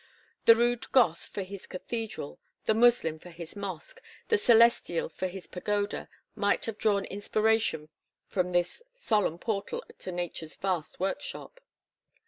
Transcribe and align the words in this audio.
The 0.45 0.55
rude 0.55 0.91
Goth 0.91 1.27
for 1.27 1.43
his 1.43 1.67
cathedral, 1.67 2.39
the 2.65 2.73
Moslem 2.73 3.19
for 3.19 3.29
his 3.29 3.55
mosque, 3.55 4.01
the 4.29 4.35
Celestial 4.35 5.09
for 5.09 5.27
his 5.27 5.45
pagoda, 5.45 6.09
might 6.33 6.65
have 6.65 6.79
drawn 6.79 7.05
inspiration 7.05 7.87
from 8.25 8.51
this 8.51 8.81
solemn 8.95 9.37
portal 9.37 9.83
to 9.99 10.11
Nature's 10.11 10.55
vast 10.55 10.99
workshop. 10.99 11.59